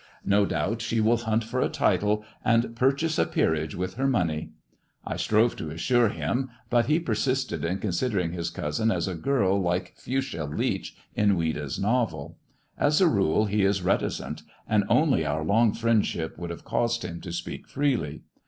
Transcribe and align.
No 0.25 0.47
doubt 0.47 0.81
she 0.81 0.99
will 0.99 1.17
hunt 1.17 1.43
for 1.43 1.61
a 1.61 1.69
title, 1.69 2.25
and 2.43 2.75
purchase 2.75 3.19
a 3.19 3.25
Peerage 3.27 3.75
with 3.75 3.97
her 3.97 4.07
money.'' 4.07 4.49
I 5.05 5.15
strove 5.15 5.55
to 5.57 5.67
reassure 5.67 6.09
him, 6.09 6.49
but 6.71 6.87
he 6.87 6.99
persisted 6.99 7.63
in 7.63 7.77
considering 7.77 8.31
his 8.31 8.49
cousin 8.49 8.89
as 8.89 9.07
a 9.07 9.13
girl 9.13 9.61
like 9.61 9.93
Fuschia 9.97 10.45
Leach 10.45 10.95
in 11.13 11.33
Ouida's 11.37 11.77
novel. 11.79 12.39
As 12.79 12.99
a 12.99 13.07
rule 13.07 13.45
he 13.45 13.63
is 13.63 13.83
reticent, 13.83 14.41
and 14.67 14.85
only 14.89 15.23
our 15.23 15.43
long 15.43 15.71
friendship 15.71 16.35
would 16.35 16.49
have 16.49 16.65
caused 16.65 17.03
him 17.05 17.21
to 17.21 17.31
speak 17.31 17.67
freely. 17.67 18.23